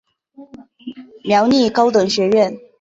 [1.23, 2.51] 苗栗高等学校